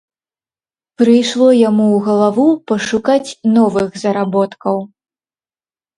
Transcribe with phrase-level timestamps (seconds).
[1.01, 4.77] Прыйшло яму ў галаву пашукаць новых заработкаў.